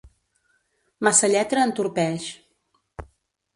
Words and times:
Massa 1.09 1.29
lletra 1.35 1.67
entorpeix. 1.69 2.27